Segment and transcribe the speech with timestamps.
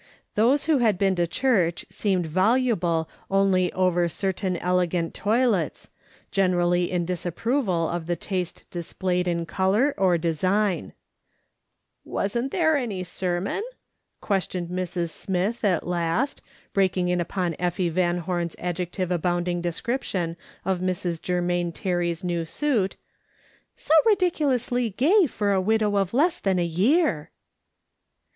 [0.33, 5.91] Those who had been to church seemed voluble only over certain elegant toilets,
[6.31, 10.93] generally in disapproval of the tiiste displayed in colour or design.
[11.43, 13.63] "/ DO DISLIKE SCENES." 145" Wasn't there any sermon?"
[14.27, 15.11] questioned Mrs.
[15.11, 16.41] Smith, at last,
[16.73, 21.21] breaking in upon Effie Van Home's adjective abounding description of Mrs.
[21.21, 22.95] Germain Terry's new suit
[23.75, 27.29] —"so ridiculously gay for a ^Yidow of less than a year